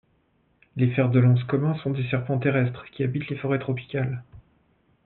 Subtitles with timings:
[0.77, 4.23] Les Fer de lance commun sont des serpents terrestres qui habitent les forêts tropicales.